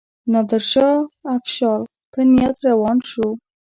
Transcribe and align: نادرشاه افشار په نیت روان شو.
نادرشاه 0.31 0.97
افشار 1.37 1.79
په 2.11 2.19
نیت 2.33 2.57
روان 2.69 2.97
شو. 3.09 3.27